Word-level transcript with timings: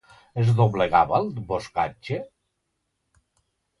Es 0.43 0.47
doblegava 0.61 1.19
el 1.25 1.29
boscatge? 1.51 2.21